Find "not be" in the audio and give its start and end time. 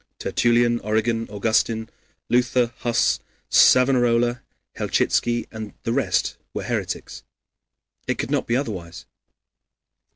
8.31-8.55